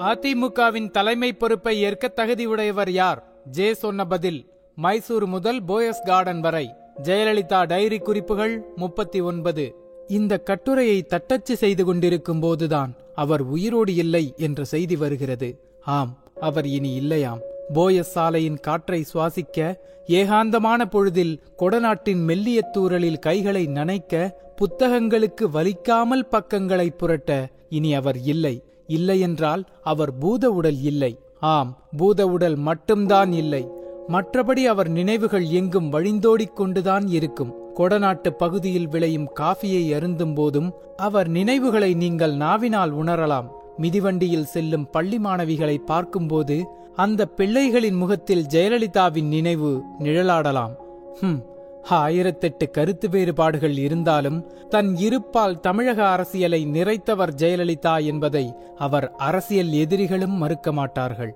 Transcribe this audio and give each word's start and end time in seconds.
அதிமுகவின் 0.00 0.90
தலைமை 0.90 1.32
பொறுப்பை 1.32 1.80
ஏற்க 1.80 2.12
தகுதியுடையவர் 2.16 2.90
யார்? 2.90 3.32
ஜே 3.44 3.74
சொன்ன 3.74 4.04
பதில் 4.04 4.50
மைசூர் 4.74 5.26
முதல் 5.26 5.64
போயஸ் 5.64 6.04
கார்டன் 6.04 6.40
வரை. 6.40 6.74
ஜெயலலிதா 7.02 7.66
டைரி 7.66 7.98
குறிப்புகள் 7.98 8.64
முப்பத்தி 8.76 9.20
ஒன்பது. 9.20 9.74
இந்த 10.08 10.38
கட்டுரையை 10.38 11.02
தட்டச்சு 11.02 11.56
செய்து 11.56 11.84
கொண்டிருக்கும் 11.84 12.40
போதுதான் 12.40 12.94
அவர் 13.14 13.40
உயிரோடு 13.40 13.94
இல்லை 13.94 14.34
என்ற 14.36 14.64
செய்தி 14.64 14.96
வருகிறது. 14.96 15.60
ஆம் 15.80 16.18
அவர் 16.40 16.66
இனி 16.66 16.94
இல்லையாம். 16.94 17.40
போயஸ் 17.74 18.14
சாலையின் 18.14 18.60
காற்றை 18.60 19.04
சுவாசிக்க 19.14 19.74
ஏகாந்தமான 20.06 20.84
பொழுதில் 20.84 21.42
கொடநாட்டின் 21.58 22.22
மெல்லிய 22.24 22.70
தூறலில் 22.78 23.18
கைகளை 23.18 23.66
நனைக்க 23.66 24.32
புத்தகங்களுக்கு 24.56 25.44
வலிக்காமல் 25.54 26.28
பக்கங்களை 26.30 26.90
புரட்ட 26.90 27.48
இனி 27.68 27.94
அவர் 27.94 28.18
இல்லை. 28.18 28.64
இல்லையென்றால் 28.96 29.62
அவர் 29.82 30.12
பூத 30.22 30.44
உடல் 30.50 30.80
இல்லை. 30.90 31.12
ஆம் 31.54 31.70
பூத 31.96 32.26
உடல் 32.26 32.56
மட்டும்தான் 32.68 33.32
இல்லை. 33.32 33.62
மற்றபடி 34.08 34.62
அவர் 34.72 34.90
நினைவுகள் 34.90 35.46
எங்கும் 35.58 35.88
வழிந்தோடிக் 35.92 36.56
கொண்டுதான் 36.60 37.06
இருக்கும். 37.18 37.54
கொடநாட்டு 37.76 38.30
பகுதியில் 38.42 38.88
விளையும் 38.88 39.28
காஃபியை 39.40 39.84
அருந்தும் 39.94 40.34
போதும் 40.34 40.68
அவர் 40.96 41.28
நினைவுகளை 41.28 41.90
நீங்கள் 41.94 42.34
நாவினால் 42.36 42.92
உணரலாம். 42.94 43.48
மிதிவண்டியில் 43.78 44.50
செல்லும் 44.54 44.88
பள்ளி 44.90 45.18
மாணவிகளை 45.18 45.76
பார்க்கும்போது 45.90 46.56
அந்த 46.96 47.28
பிள்ளைகளின் 47.36 47.98
முகத்தில் 48.02 48.44
ஜெயலலிதாவின் 48.54 49.28
நினைவு 49.34 49.70
நிழலாடலாம். 49.98 50.74
ஹும் 51.20 51.38
ஆயிரத்தெட்டு 51.82 52.70
கருத்து 52.70 53.08
வேறுபாடுகள் 53.08 53.76
இருந்தாலும் 53.76 54.52
தன் 54.68 54.96
இருப்பால் 54.96 55.60
தமிழக 55.60 56.08
அரசியலை 56.08 56.66
நிறைத்தவர் 56.66 57.34
ஜெயலலிதா 57.36 58.04
என்பதை 58.04 58.54
அவர் 58.76 59.12
அரசியல் 59.16 59.70
எதிரிகளும் 59.70 60.30
மறுக்க 60.30 60.72
மாட்டார்கள். 60.72 61.34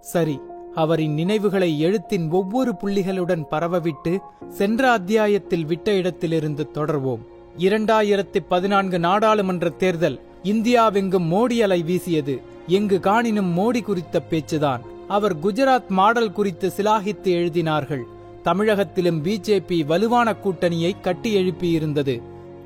சரி 0.00 0.40
அவரின் 0.74 1.14
நினைவுகளை 1.14 1.80
எழுத்தின் 1.80 2.30
ஒவ்வொரு 2.30 2.74
புள்ளிகளுடன் 2.84 3.42
பரவவிட்டு 3.42 4.18
சென்ற 4.48 4.90
அத்தியாயத்தில் 4.90 5.66
விட்ட 5.66 5.92
இடத்திலிருந்து 5.92 6.70
தொடர்வோம். 6.74 7.20
இரண்டாயிரத்தி 7.58 8.36
பதினான்கு 8.48 8.98
நாடாளுமன்ற 8.98 9.68
தேர்தல் 9.68 10.20
இந்தியாவெங்கும் 10.42 11.32
மோடி 11.32 11.58
அலை 11.58 11.82
வீசியது. 11.82 12.40
எங்கு 12.66 12.98
காணினும் 13.02 13.52
மோடி 13.56 13.82
குறித்த 13.82 14.22
பேச்சுதான். 14.30 14.80
அவர் 15.08 15.38
குஜராத் 15.38 15.88
மாடல் 15.88 16.32
குறித்து 16.32 16.72
சிலாகித்து 16.76 17.32
எழுதினார்கள். 17.34 18.02
தமிழகத்திலும் 18.46 19.20
பிஜேபி 19.26 19.78
வலுவான 19.90 20.28
கூட்டணியை 20.44 20.90
கட்டி 21.00 21.30
எழுப்பியிருந்தது 21.40 22.16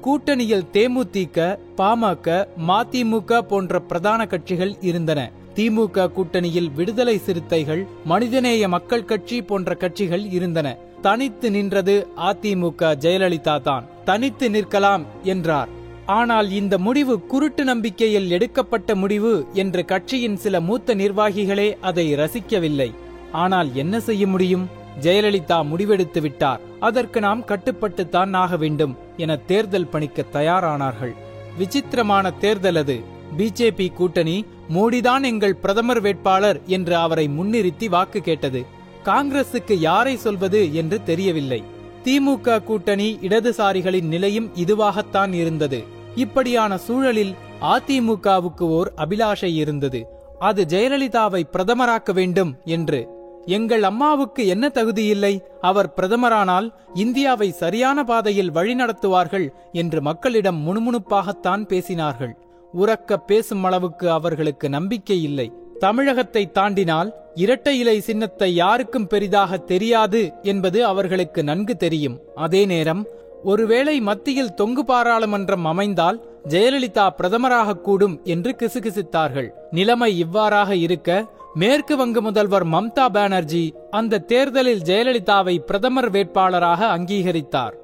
கூட்டணியில் 0.05 0.67
தேமுதிக 0.75 1.39
பாமக 1.79 2.47
மதிமுக 2.69 3.41
போன்ற 3.51 3.81
பிரதான 3.81 4.21
கட்சிகள் 4.27 4.73
இருந்தன. 4.81 5.21
திமுக 5.57 6.07
கூட்டணியில் 6.17 6.71
விடுதலை 6.79 7.19
சிறுத்தைகள் 7.19 7.83
மனிதநேய 8.05 8.69
மக்கள் 8.69 9.05
கட்சி 9.05 9.43
போன்ற 9.43 9.75
கட்சிகள் 9.75 10.25
இருந்தன. 10.31 10.69
தனித்து 11.03 11.51
நின்றது 11.51 11.95
அதிமுக 12.31 12.95
ஜெயலலிதா 13.05 13.57
தான். 13.61 13.85
தனித்து 14.05 14.49
நிற்கலாம் 14.49 15.05
என்றார். 15.23 15.71
ஆனால் 16.19 16.51
இந்த 16.51 16.75
முடிவு 16.79 17.15
குருட்டு 17.33 17.65
நம்பிக்கையில் 17.65 18.29
எடுக்கப்பட்ட 18.31 18.95
முடிவு 18.95 19.35
என்று 19.53 19.85
கட்சியின் 19.85 20.37
சில 20.37 20.61
மூத்த 20.61 20.95
நிர்வாகிகளே 20.95 21.69
அதை 21.81 22.07
ரசிக்கவில்லை. 22.15 22.91
ஆனால் 23.33 23.69
என்ன 23.75 24.01
செய்ய 24.01 24.27
முடியும்? 24.27 24.67
ஜெயலலிதா 25.01 25.63
முடிவெடுத்து 25.63 26.21
விட்டார். 26.21 26.61
அதற்கு 26.81 27.21
நாம் 27.21 27.45
கட்டுப்பட்டுத்தான் 27.45 28.37
ஆக 28.37 28.57
வேண்டும் 28.57 28.99
என 29.17 29.37
தேர்தல் 29.37 29.87
பணிக்க 29.87 30.25
தயாரானார்கள். 30.33 31.15
விசித்திரமான 31.59 32.31
தேர்தல் 32.31 32.77
அது. 32.77 33.01
பிஜேபி 33.37 33.93
கூட்டணி 33.93 34.45
மோடிதான் 34.75 35.25
எங்கள் 35.25 35.55
பிரதமர் 35.55 36.01
வேட்பாளர் 36.01 36.61
என்று 36.67 36.97
அவரை 36.97 37.29
முன்னிறுத்தி 37.29 37.89
வாக்கு 37.89 38.21
கேட்டது. 38.21 38.67
காங்கிரசுக்கு 39.05 39.73
யாரை 39.73 40.17
சொல்வது 40.17 40.75
என்று 40.75 41.03
தெரியவில்லை. 41.03 41.65
திமுக 42.05 42.65
கூட்டணி 42.65 43.19
இடதுசாரிகளின் 43.23 44.03
நிலையும் 44.03 44.51
இதுவாகத்தான் 44.55 45.33
இருந்தது. 45.33 45.85
இப்படியான 46.15 46.79
சூழலில் 46.79 47.35
அதிமுகவுக்கு 47.63 48.61
ஓர் 48.61 48.93
அபிலாஷை 48.97 49.55
இருந்தது. 49.55 50.07
அது 50.39 50.67
ஜெயலலிதாவை 50.69 51.43
பிரதமராக்க 51.53 52.13
வேண்டும் 52.13 52.57
என்று 52.65 53.09
எங்கள் 53.57 53.85
அம்மாவுக்கு 53.91 54.43
என்ன 54.47 54.65
தகுதி 54.69 55.05
இல்லை? 55.15 55.35
அவர் 55.61 55.89
பிரதமரானால் 55.97 56.67
இந்தியாவை 56.95 57.49
சரியான 57.63 58.05
பாதையில் 58.05 58.53
வழிநடத்துவார்கள் 58.53 59.47
என்று 59.73 60.01
மக்களிடம் 60.09 60.61
முணுமுணுப்பாகத்தான் 60.67 61.65
பேசினார்கள். 61.73 62.35
உறக்க 62.75 63.17
பேசும் 63.31 63.65
அளவுக்கு 63.65 64.07
அவர்களுக்கு 64.19 64.67
நம்பிக்கை 64.69 65.19
இல்லை. 65.29 65.49
தமிழகத்தை 65.79 66.43
தாண்டினால் 66.59 67.11
இரட்டை 67.35 67.75
இலை 67.79 67.97
சின்னத்தை 68.09 68.51
யாருக்கும் 68.55 69.07
பெரிதாக 69.07 69.59
தெரியாது 69.73 70.21
என்பது 70.43 70.79
அவர்களுக்கு 70.93 71.41
நன்கு 71.51 71.77
தெரியும். 71.85 72.19
அதே 72.47 72.63
நேரம் 72.73 73.03
ஒருவேளை 73.45 74.01
மத்தியில் 74.01 74.55
தொங்கு 74.55 74.85
பாராளுமன்றம் 74.85 75.65
அமைந்தால் 75.65 76.29
ஜெயலலிதா 76.49 77.09
பிரதமராக 77.19 77.75
கூடும் 77.75 78.21
என்று 78.25 78.57
கிசுகிசுத்தார்கள். 78.59 79.49
நிலைமை 79.71 80.19
இவ்வாறாக 80.19 80.75
இருக்க 80.75 81.27
மேற்கு 81.55 81.97
வங்க 81.97 82.21
முதல்வர் 82.21 82.67
மம்தா 82.67 83.07
பானர்ஜி 83.13 83.75
அந்த 83.91 84.19
தேர்தலில் 84.19 84.81
ஜெயலலிதாவை 84.81 85.59
பிரதமர் 85.59 86.11
வேட்பாளராக 86.11 86.99
அங்கீகரித்தார். 86.99 87.75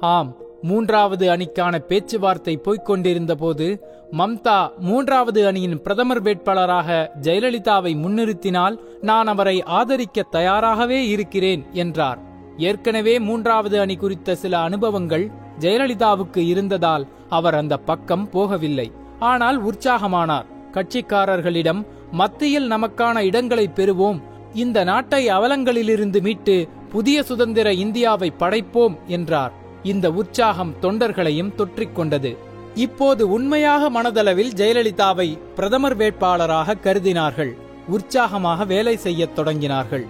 ஆம் 0.00 0.36
மூன்றாவது 0.62 1.28
அணிக்கான 1.28 1.78
பேச்சுவார்த்தை 1.78 2.56
போய்கொண்டிருந்த 2.56 3.34
போது 3.34 3.86
மம்தா 4.12 4.70
மூன்றாவது 4.78 5.46
அணியின் 5.46 5.82
பிரதமர் 5.82 6.22
வேட்பாளராக 6.22 7.10
ஜெயலலிதாவை 7.22 7.94
முன்னிறுத்தினால் 7.96 8.78
நான் 9.00 9.26
அவரை 9.26 9.62
ஆதரிக்க 9.62 10.22
தயாராகவே 10.22 11.08
இருக்கிறேன் 11.08 11.64
என்றார். 11.72 12.31
ஏற்கனவே 12.58 13.18
மூன்றாவது 13.18 13.80
அணி 13.80 13.96
குறித்த 13.96 14.34
சில 14.34 14.58
அனுபவங்கள் 14.58 15.30
ஜெயலலிதாவுக்கு 15.60 16.38
இருந்ததால் 16.38 17.06
அவர் 17.28 17.54
அந்த 17.54 17.76
பக்கம் 17.76 18.28
போகவில்லை. 18.32 18.92
ஆனால் 19.18 19.64
உற்சாகமானார். 19.64 20.44
கட்சிக்காரர்களிடம் 20.72 21.86
மத்தியில் 22.10 22.70
நமக்கான 22.70 23.18
இடங்களை 23.18 23.70
பெறுவோம். 23.74 24.22
இந்த 24.54 24.84
நாட்டை 24.84 25.28
அவலங்களிலிருந்து 25.28 26.20
மீட்டு 26.20 26.68
புதிய 26.90 27.22
சுதந்திர 27.22 27.72
இந்தியாவை 27.72 28.32
படைப்போம் 28.38 28.98
என்றார். 29.06 29.52
இந்த 29.82 30.10
உற்சாகம் 30.10 30.74
தொண்டர்களையும் 30.82 31.52
தொற்றிக்கொண்டது 31.56 32.36
இப்போது 32.74 33.30
உண்மையாக 33.30 33.90
மனதளவில் 33.90 34.54
ஜெயலலிதாவை 34.54 35.38
பிரதமர் 35.54 35.96
வேட்பாளராக 35.96 36.74
கருதினார்கள். 36.82 37.56
உற்சாகமாக 37.88 38.64
வேலை 38.64 38.96
செய்யத் 38.96 39.38
தொடங்கினார்கள். 39.38 40.06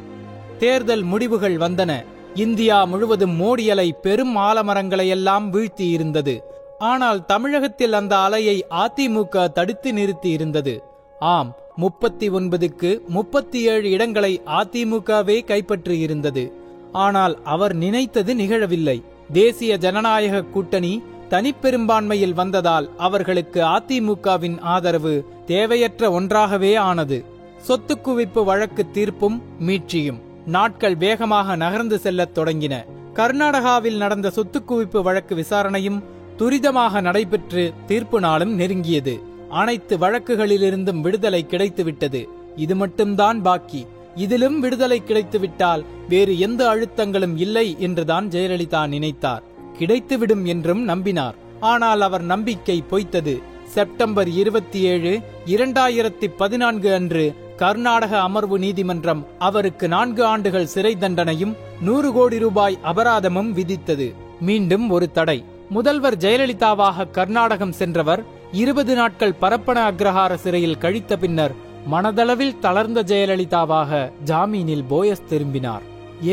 தேர்தல் 0.59 1.03
முடிவுகள் 1.03 1.56
வந்தன. 1.56 2.04
இந்தியா 2.34 2.84
முழுவதும் 2.84 3.41
மோடி 3.41 3.70
அலை 3.70 3.93
பெரும் 3.93 4.37
ஆலமரங்களையெல்லாம் 4.37 5.47
வீழ்த்தி 5.53 5.91
இருந்தது 5.91 6.43
ஆனால் 6.78 7.25
தமிழகத்தில் 7.25 7.93
அந்த 7.93 8.16
அலையை 8.16 8.60
அதிமுக 8.70 9.53
தடுத்து 9.53 9.93
நிறுத்தி 9.93 10.31
இருந்தது 10.31 10.84
ஆம் 11.19 11.56
முப்பத்தி 11.76 12.31
ஒன்பதுக்கு 12.31 13.00
முப்பத்தி 13.09 13.62
ஏழு 13.62 13.91
இடங்களை 13.91 14.42
அதிமுகவே 14.47 15.44
கைப்பற்றி 15.44 15.98
இருந்தது 15.98 16.53
ஆனால் 16.92 17.42
அவர் 17.42 17.75
நினைத்தது 17.75 18.34
நிகழவில்லை. 18.34 19.03
தேசிய 19.32 19.76
ஜனநாயக 19.76 20.42
கூட்டணி 20.42 21.03
தனிப்பெரும்பான்மையில் 21.31 22.34
வந்ததால் 22.34 22.88
அவர்களுக்கு 22.97 23.60
அதிமுகவின் 23.60 24.60
ஆதரவு 24.60 25.26
தேவையற்ற 25.47 26.10
ஒன்றாகவே 26.10 26.75
ஆனது. 26.75 27.25
சொத்து 27.59 27.98
குவிப்பு 28.04 28.44
வழக்கு 28.44 28.87
தீர்ப்பும் 28.91 29.42
மீட்சியும். 29.60 30.31
நாட்கள் 30.47 30.97
வேகமாக 30.97 31.56
நகர்ந்து 31.56 31.98
செல்லத் 31.98 32.38
தொடங்கின. 32.38 32.84
கர்நாடகாவில் 33.14 33.97
நடந்த 33.97 34.30
சொத்து 34.30 34.62
குவிப்பு 34.69 35.03
வழக்கு 35.03 35.34
விசாரணையும் 35.34 36.03
துரிதமாக 36.38 37.00
நடைபெற்று 37.00 37.72
தீர்ப்பு 37.86 38.20
நாளும் 38.20 38.58
நெருங்கியது. 38.58 39.20
அனைத்து 39.50 39.98
வழக்குகளிலிருந்தும் 39.98 41.00
விடுதலை 41.00 41.47
கிடைத்துவிட்டது. 41.48 42.28
இது 42.56 42.77
மட்டும்தான் 42.77 43.42
பாக்கி. 43.42 43.86
இதிலும் 44.15 44.60
விடுதலை 44.60 45.03
கிடைத்துவிட்டால் 45.06 45.84
வேறு 46.09 46.39
எந்த 46.39 46.68
அழுத்தங்களும் 46.68 47.36
இல்லை 47.36 47.77
என்றுதான் 47.78 48.28
ஜெயலலிதா 48.28 48.86
நினைத்தார். 48.86 49.42
கிடைத்துவிடும் 49.78 50.44
என்றும் 50.44 50.89
நம்பினார். 50.89 51.34
ஆனால் 51.60 52.00
அவர் 52.00 52.22
நம்பிக்கை 52.22 52.84
பொய்த்தது. 52.91 53.42
செப்டம்பர் 53.65 54.28
இருபத்தி 54.28 54.80
ஏழு 54.80 55.21
இரண்டாயிரத்தி 55.47 56.30
பதினான்கு 56.36 56.94
அன்று 56.94 57.34
கர்நாடக 57.62 58.12
அமர்வு 58.20 58.56
நீதிமன்றம் 58.59 59.20
அவருக்கு 59.38 59.86
நான்கு 59.88 60.22
ஆண்டுகள் 60.24 60.70
சிறை 60.74 60.92
தண்டனையும் 61.00 61.53
நூறு 61.80 62.12
கோடி 62.12 62.38
ரூபாய் 62.38 62.78
அபராதமும் 62.84 63.50
விதித்தது. 63.59 64.06
மீண்டும் 64.41 64.86
ஒரு 64.91 65.06
தடை. 65.10 65.44
முதல்வர் 65.70 66.16
ஜெயலலிதாவாக 66.16 67.06
கர்நாடகம் 67.10 67.74
சென்றவர் 67.80 68.22
இருபது 68.53 68.94
நாட்கள் 68.94 69.38
பரப்பன 69.41 69.78
அக்ரஹார 69.91 70.34
சிறையில் 70.34 70.78
கழித்த 70.78 71.16
பின்னர் 71.16 71.54
மனதளவில் 71.91 72.59
தளர்ந்த 72.59 73.03
ஜெயலலிதாவாக 73.03 74.10
ஜாமீனில் 74.24 74.84
போயஸ் 74.91 75.26
திரும்பினார். 75.28 75.84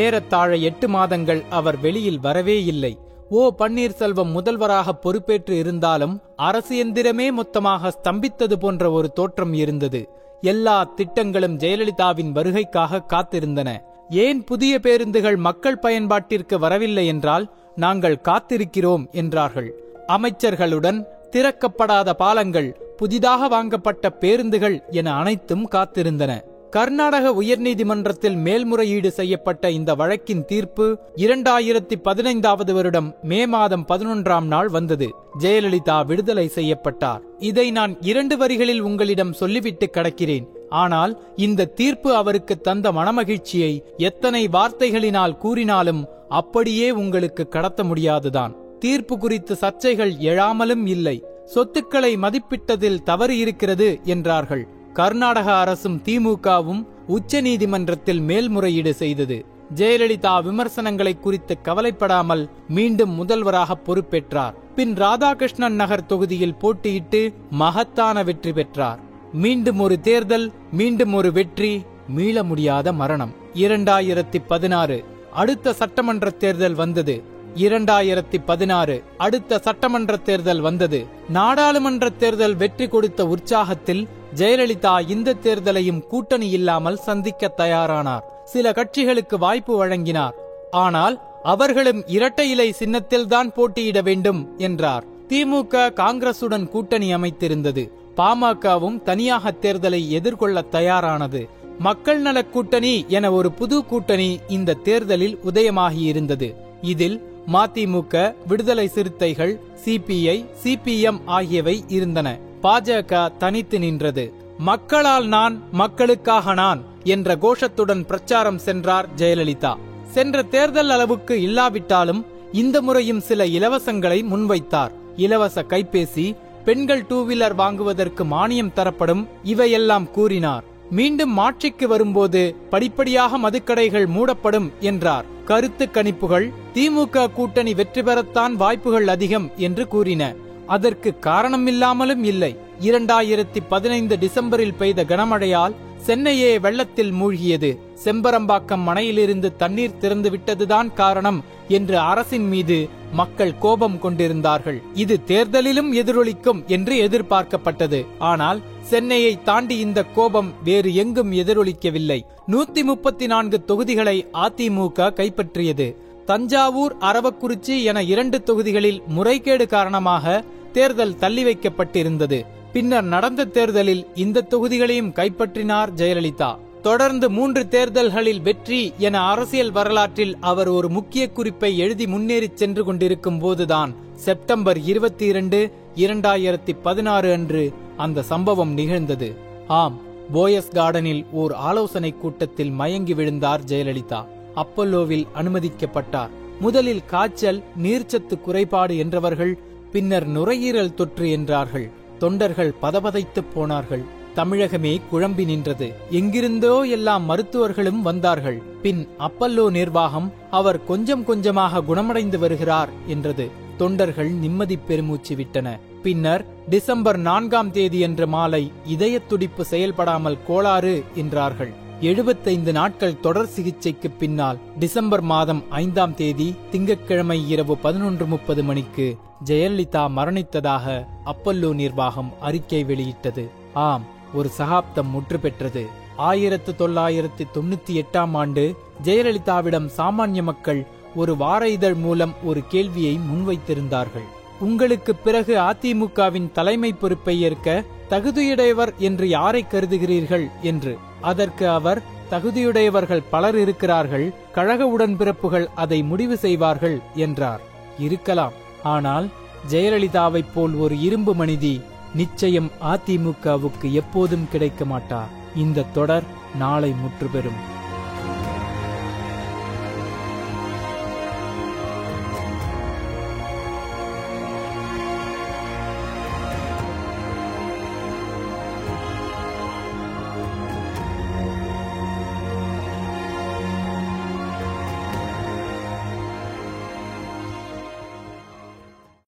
ஏறத்தாழ 0.04 0.56
எட்டு 0.70 0.90
மாதங்கள் 0.90 1.44
அவர் 1.50 1.80
வெளியில் 1.80 2.20
வரவே 2.20 2.58
இல்லை. 2.66 2.94
ஓ 3.30 3.42
பன்னீர்செல்வம் 3.58 4.32
முதல்வராக 4.38 4.94
பொறுப்பேற்று 4.94 5.58
இருந்தாலும் 5.58 6.16
அரசு 6.36 6.76
எந்திரமே 6.84 7.28
மொத்தமாக 7.32 7.92
ஸ்தம்பித்தது 7.98 8.56
போன்ற 8.64 8.92
ஒரு 8.92 9.10
தோற்றம் 9.20 9.54
இருந்தது. 9.64 10.02
எல்லா 10.42 10.84
திட்டங்களும் 10.84 11.58
ஜெயலலிதாவின் 11.58 12.32
வருகைக்காக 12.32 13.06
காத்திருந்தன. 13.14 13.78
ஏன் 14.10 14.44
புதிய 14.44 14.80
பேருந்துகள் 14.80 15.36
மக்கள் 15.36 15.80
பயன்பாட்டிற்கு 15.82 16.56
வரவில்லை 16.56 17.08
என்றால் 17.08 17.54
நாங்கள் 17.76 18.22
காத்திருக்கிறோம் 18.24 19.12
என்றார்கள். 19.12 19.84
அமைச்சர்களுடன் 20.08 21.06
திறக்கப்படாத 21.32 22.10
பாலங்கள் 22.14 22.94
புதிதாக 22.98 23.48
வாங்கப்பட்ட 23.48 24.10
பேருந்துகள் 24.10 24.84
என 24.90 25.14
அனைத்தும் 25.14 25.70
காத்திருந்தன. 25.72 26.42
கர்நாடக 26.70 27.32
உயர்நீதிமன்றத்தில் 27.42 28.36
மேல்முறையீடு 28.36 29.12
செய்யப்பட்ட 29.12 29.72
இந்த 29.72 29.96
வழக்கின் 29.96 30.46
தீர்ப்பு 30.46 31.00
இரண்டாயிரத்தி 31.16 31.96
பதினைந்தாவது 32.04 32.74
வருடம் 32.74 33.16
மே 33.22 33.46
மாதம் 33.46 33.86
பதினொன்றாம் 33.88 34.46
நாள் 34.46 34.68
வந்தது. 34.68 35.08
ஜெயலலிதா 35.40 36.06
விடுதலை 36.06 36.48
செய்யப்பட்டார். 36.48 37.22
இதை 37.40 37.72
நான் 37.72 37.98
இரண்டு 38.02 38.38
வரிகளில் 38.38 38.80
உங்களிடம் 38.80 39.34
சொல்லிவிட்டு 39.34 39.90
கடக்கிறேன். 39.94 40.48
ஆனால் 40.70 41.24
இந்த 41.36 41.66
தீர்ப்பு 41.66 42.16
அவருக்கு 42.16 42.62
தந்த 42.62 42.92
மனமகிழ்ச்சியை 42.92 43.74
எத்தனை 43.98 44.48
வார்த்தைகளினால் 44.48 45.38
கூறினாலும் 45.38 46.06
அப்படியே 46.30 46.92
உங்களுக்கு 46.92 47.48
கடத்த 47.48 47.84
முடியாதுதான். 47.84 48.56
தீர்ப்பு 48.80 49.18
குறித்து 49.18 49.58
சர்ச்சைகள் 49.62 50.14
எழாமலும் 50.32 50.86
இல்லை. 50.86 51.24
சொத்துக்களை 51.46 52.18
மதிப்பிட்டதில் 52.18 53.04
தவறு 53.04 53.38
இருக்கிறது 53.38 54.00
என்றார்கள். 54.04 54.68
கர்நாடக 55.00 55.50
அரசும் 55.58 56.02
திமுகவும் 56.06 56.82
உச்ச 57.08 57.42
நீதிமன்றத்தில் 57.42 58.20
மேல்முறையீடு 58.20 58.94
செய்தது. 58.94 59.38
ஜெயலலிதா 59.76 60.34
விமர்சனங்களை 60.44 61.14
குறித்து 61.20 61.62
கவலைப்படாமல் 61.62 62.44
மீண்டும் 62.68 63.10
முதல்வராக 63.10 63.78
பொறுப்பேற்றார். 63.88 64.56
பின் 64.76 64.94
ராதாகிருஷ்ணன் 64.96 65.78
நகர் 65.82 66.06
தொகுதியில் 66.06 66.58
போட்டியிட்டு 66.62 67.22
மகத்தான 67.50 68.24
வெற்றி 68.24 68.52
பெற்றார். 68.52 69.00
மீண்டும் 69.34 69.80
ஒரு 69.80 70.00
தேர்தல் 70.00 70.48
மீண்டும் 70.72 71.14
ஒரு 71.14 71.32
வெற்றி 71.32 71.72
மீள 72.08 72.44
முடியாத 72.44 72.94
மரணம். 72.94 73.34
இரண்டாயிரத்தி 73.54 74.42
பதினாறு 74.48 75.00
அடுத்த 75.34 75.74
சட்டமன்ற 75.74 76.30
தேர்தல் 76.30 76.74
வந்தது. 76.74 77.24
இரண்டாயிரத்தி 77.56 78.38
பதினாறு 78.46 79.04
அடுத்த 79.18 79.58
சட்டமன்ற 79.58 80.18
தேர்தல் 80.18 80.60
வந்தது. 80.60 81.06
நாடாளுமன்ற 81.30 82.10
தேர்தல் 82.10 82.56
வெற்றி 82.56 82.88
கொடுத்த 82.88 83.26
உற்சாகத்தில் 83.26 84.08
ஜெயலலிதா 84.36 85.10
இந்த 85.10 85.36
தேர்தலையும் 85.44 86.08
கூட்டணி 86.08 86.50
இல்லாமல் 86.50 86.96
சந்திக்க 86.96 87.54
தயாரானார். 87.58 88.22
சில 88.44 88.72
கட்சிகளுக்கு 88.72 89.36
வாய்ப்பு 89.38 89.78
வழங்கினார். 89.78 90.34
ஆனால் 90.72 91.22
அவர்களும் 91.44 92.08
இரட்டை 92.08 92.50
இலை 92.50 92.76
சின்னத்தில்தான் 92.80 93.54
போட்டியிட 93.54 94.02
வேண்டும் 94.02 94.50
என்றார். 94.58 95.04
திமுக 95.30 95.94
காங்கிரசுடன் 95.94 96.68
கூட்டணி 96.68 97.16
அமைத்திருந்தது. 97.16 97.92
பாமகவும் 98.18 99.02
தனியாக 99.02 99.54
தேர்தலை 99.62 100.08
எதிர்கொள்ள 100.08 100.62
தயாரானது. 100.62 101.50
மக்கள் 101.80 102.20
நலக் 102.20 102.54
கூட்டணி 102.54 103.06
என 103.08 103.32
ஒரு 103.32 103.52
புது 103.52 103.86
கூட்டணி 103.86 104.40
இந்த 104.48 104.74
தேர்தலில் 104.74 105.40
உதயமாகியிருந்தது. 105.46 106.56
இதில் 106.82 107.29
மதிமுக 107.54 108.34
விடுதலை 108.48 108.88
சிறுத்தைகள் 108.88 109.60
சிபிஐ 109.86 110.46
சிபிஎம் 110.64 111.20
ஆகியவை 111.26 111.84
இருந்தன. 111.88 112.40
பாஜக 112.64 113.38
தனித்து 113.38 113.80
நின்றது. 113.80 114.34
மக்களால் 114.58 115.28
நான் 115.28 115.64
மக்களுக்காக 115.72 116.54
நான் 116.54 116.84
என்ற 117.04 117.36
கோஷத்துடன் 117.36 118.06
பிரச்சாரம் 118.06 118.58
சென்றார் 118.58 119.08
ஜெயலலிதா. 119.18 119.76
சென்ற 120.06 120.44
தேர்தல் 120.44 120.90
அளவுக்கு 120.90 121.42
இல்லாவிட்டாலும் 121.42 122.26
இந்த 122.52 122.82
முறையும் 122.82 123.20
சில 123.20 123.46
இலவசங்களை 123.46 124.24
முன்வைத்தார். 124.24 124.92
இலவச 125.16 125.64
கைபேசி 125.64 126.36
பெண்கள் 126.66 127.06
டூ 127.08 127.28
வீலர் 127.28 127.56
வாங்குவதற்கு 127.56 128.24
மானியம் 128.24 128.74
தரப்படும் 128.74 129.28
இவையெல்லாம் 129.44 130.12
கூறினார். 130.12 130.64
மீண்டும் 130.92 131.38
ஆட்சிக்கு 131.38 131.88
வரும்போது 131.88 132.56
படிப்படியாக 132.70 133.38
மதுக்கடைகள் 133.38 134.08
மூடப்படும் 134.08 134.72
என்றார். 134.80 135.26
கருத்து 135.50 135.86
கணிப்புகள் 135.94 136.46
திமுக 136.74 137.32
கூட்டணி 137.32 137.72
வெற்றி 137.74 138.02
பெறத்தான் 138.02 138.54
வாய்ப்புகள் 138.54 139.08
அதிகம் 139.08 139.48
என்று 139.56 139.88
கூறின. 139.88 140.24
அதற்கு 140.68 141.10
காரணமில்லாமலும் 141.22 142.24
இல்லை. 142.24 142.52
இரண்டாயிரத்தி 142.82 143.60
பதினைந்து 143.70 144.16
டிசம்பரில் 144.16 144.76
பெய்த 144.78 145.04
கனமழையால் 145.04 145.74
சென்னையே 145.98 146.60
வெள்ளத்தில் 146.60 147.12
மூழ்கியது. 147.12 147.78
செம்பரம்பாக்கம் 148.04 148.84
மனையிலிருந்து 148.84 149.56
தண்ணீர் 149.56 149.98
திறந்துவிட்டதுதான் 150.02 150.94
காரணம் 150.94 151.44
என்று 151.68 152.00
அரசின் 152.00 152.48
மீது 152.48 152.90
மக்கள் 153.14 153.58
கோபம் 153.58 154.00
கொண்டிருந்தார்கள். 154.00 154.82
இது 154.94 155.20
தேர்தலிலும் 155.28 155.92
எதிரொலிக்கும் 155.94 156.66
என்று 156.66 156.96
எதிர்பார்க்கப்பட்டது. 157.08 158.06
ஆனால் 158.20 158.62
சென்னையை 158.82 159.44
தாண்டி 159.44 159.78
இந்த 159.78 160.04
கோபம் 160.04 160.54
வேறு 160.64 160.96
எங்கும் 160.96 161.32
எதிரொலிக்கவில்லை. 161.32 162.22
நூத்தி 162.48 162.84
முப்பத்தி 162.84 163.28
நான்கு 163.28 163.66
தொகுதிகளை 163.66 164.28
அதிமுக 164.34 165.14
கைப்பற்றியது. 165.14 165.96
தஞ்சாவூர் 166.26 166.96
அரவக்குறிச்சி 167.00 167.84
என 167.84 168.04
இரண்டு 168.04 168.44
தொகுதிகளில் 168.44 169.04
முறைகேடு 169.08 169.68
காரணமாக 169.68 170.44
தேர்தல் 170.72 171.16
தள்ளி 171.16 171.44
வைக்கப்பட்டிருந்தது 171.44 172.46
பின்னர் 172.74 173.04
நடந்த 173.04 173.46
தேர்தலில் 173.46 174.08
இந்த 174.16 174.48
தொகுதிகளையும் 174.50 175.14
கைப்பற்றினார் 175.14 175.90
ஜெயலலிதா. 175.96 176.58
தொடர்ந்து 176.82 177.30
மூன்று 177.30 177.68
தேர்தல்களில் 177.68 178.42
வெற்றி 178.42 178.94
என 178.98 179.22
அரசியல் 179.22 179.72
வரலாற்றில் 179.72 180.38
அவர் 180.40 180.68
ஒரு 180.68 180.90
முக்கிய 180.90 181.30
குறிப்பை 181.30 181.78
எழுதி 181.78 182.08
முன்னேறிச் 182.08 182.58
சென்று 182.58 182.84
கொண்டிருக்கும் 182.84 183.40
போதுதான் 183.40 183.96
செப்டம்பர் 184.16 184.80
இருபத்தி 184.80 185.26
இரண்டு 185.26 185.72
இரண்டாயிரத்தி 185.96 186.76
பதினாறு 186.84 187.32
அன்று 187.32 187.74
அந்த 187.98 188.22
சம்பவம் 188.22 188.74
நிகழ்ந்தது. 188.74 189.36
ஆம் 189.68 189.98
போயஸ் 190.34 190.72
கார்டனில் 190.74 191.26
ஓர் 191.32 191.54
ஆலோசனை 191.54 192.16
கூட்டத்தில் 192.18 192.70
மயங்கி 192.70 193.14
விழுந்தார் 193.14 193.62
ஜெயலலிதா. 193.68 194.26
அப்பல்லோவில் 194.56 195.28
அனுமதிக்கப்பட்டார். 195.36 196.30
முதலில் 196.60 197.06
காய்ச்சல் 197.06 197.64
நீர்ச்சத்து 197.84 198.42
குறைபாடு 198.42 198.96
என்றவர்கள் 198.96 199.54
பின்னர் 199.92 200.28
நுரையீரல் 200.28 200.94
தொற்று 200.94 201.32
என்றார்கள். 201.32 201.90
தொண்டர்கள் 202.20 202.74
பதபதைத்துப் 202.82 203.52
போனார்கள். 203.54 204.04
தமிழகமே 204.36 205.02
குழம்பி 205.12 205.46
நின்றது. 205.46 205.88
எங்கிருந்தோ 206.10 206.82
எல்லா 206.82 207.18
மருத்துவர்களும் 207.18 208.02
வந்தார்கள். 208.02 208.62
பின் 208.82 209.08
அப்பல்லோ 209.20 209.70
நிர்வாகம் 209.70 210.34
அவர் 210.52 210.86
கொஞ்சம் 210.86 211.24
கொஞ்சமாக 211.24 211.82
குணமடைந்து 211.82 212.40
வருகிறார் 212.40 212.90
என்றது. 213.08 213.48
தொண்டர்கள் 213.78 214.30
நிம்மதி 214.30 214.78
பெருமூச்சு 214.78 215.36
விட்டன. 215.36 215.80
பின்னர் 216.04 216.46
டிசம்பர் 216.70 217.18
நான்காம் 217.18 217.72
தேதியன்று 217.72 218.28
மாலை 218.28 218.72
இதய 218.86 219.20
துடிப்பு 219.20 219.66
செயல்படாமல் 219.66 220.38
கோளாறு 220.48 221.04
என்றார்கள். 221.16 221.88
எழுபத்தைந்து 222.02 222.72
நாட்கள் 222.72 223.20
தொடர் 223.20 223.48
சிகிச்சைக்கு 223.48 224.10
பின்னால் 224.10 224.58
டிசம்பர் 224.80 225.22
மாதம் 225.22 225.64
ஐந்தாம் 225.70 226.16
தேதி 226.16 226.56
திங்கட்கிழமை 226.72 227.50
இரவு 227.50 227.78
பதினொன்று 227.78 228.26
முப்பது 228.26 228.64
மணிக்கு 228.64 229.18
ஜெயலலிதா 229.46 230.04
மரணித்ததாக 230.16 231.06
அப்பல்லோ 231.26 231.74
நிர்வாகம் 231.74 232.34
அறிக்கை 232.40 232.84
வெளியிட்டது. 232.84 233.50
ஆம் 233.74 234.06
ஒரு 234.34 234.50
சகாப்தம் 234.50 235.10
முற்று 235.10 235.40
பெற்றது. 235.40 235.88
ஆயிரத்து 236.16 236.76
தொள்ளாயிரத்து 236.76 237.48
தொண்ணூத்தி 237.54 237.90
எட்டாம் 237.90 238.32
ஆண்டு 238.34 238.76
ஜெயலலிதாவிடம் 239.04 239.90
சாமானிய 239.98 240.44
மக்கள் 240.44 240.88
ஒரு 241.16 241.38
வார 241.38 241.70
இதழ் 241.70 241.94
மூலம் 241.94 242.34
ஒரு 242.44 242.64
கேள்வியை 242.68 243.20
முன்வைத்திருந்தார்கள். 243.32 244.28
உங்களுக்கு 244.60 245.16
பிறகு 245.16 245.58
அதிமுகவின் 245.58 246.52
தலைமை 246.52 246.94
பொறுப்பை 246.94 247.42
ஏற்க 247.42 247.84
தகுதியுடையவர் 248.10 248.96
என்று 248.98 249.30
யாரை 249.30 249.66
கருதுகிறீர்கள்? 249.72 250.48
என்று 250.62 250.98
அதற்கு 251.22 251.70
அவர் 251.70 252.02
தகுதியுடையவர்கள் 252.32 253.24
பலர் 253.30 253.58
இருக்கிறார்கள் 253.58 254.34
கழக 254.52 254.88
உடன்பிறப்புகள் 254.88 255.68
அதை 255.76 256.04
முடிவு 256.04 256.38
செய்வார்கள் 256.38 257.02
என்றார். 257.16 257.62
இருக்கலாம். 258.00 258.54
ஆனால் 258.84 259.30
ஜெயலலிதாவைப் 259.72 260.52
போல் 260.54 260.74
ஒரு 260.74 261.02
இரும்பு 261.02 261.34
மனிதி 261.34 261.82
நிச்சயம் 262.16 262.72
அதிமுகவுக்கு 262.82 263.92
எப்போதும் 263.92 264.48
கிடைக்க 264.52 264.86
மாட்டார். 264.86 265.28
இந்த 265.56 265.86
தொடர் 265.94 266.24
நாளை 266.58 266.96
முற்றுபெறும். 267.02 267.78